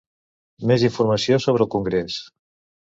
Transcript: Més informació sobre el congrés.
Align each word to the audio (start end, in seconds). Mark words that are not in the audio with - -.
Més 0.71 0.87
informació 0.89 1.41
sobre 1.47 1.67
el 1.69 1.73
congrés. 1.77 2.19